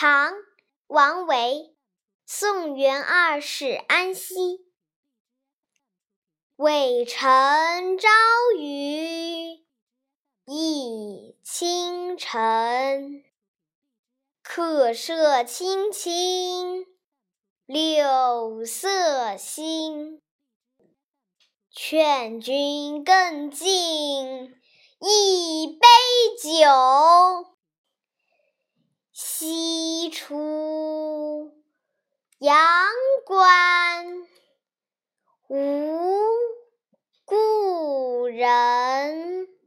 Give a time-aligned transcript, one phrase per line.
[0.00, 0.32] 唐·
[0.86, 1.74] 王维，
[2.24, 4.64] 送元二使安西。
[6.54, 8.08] 渭城朝
[8.56, 9.64] 雨
[10.46, 13.24] 浥轻尘，
[14.40, 16.86] 客舍青青
[17.66, 20.22] 柳色新。
[21.72, 24.17] 劝君更尽
[32.40, 32.54] 阳
[33.26, 34.22] 关
[35.48, 36.28] 无
[37.24, 39.57] 故人。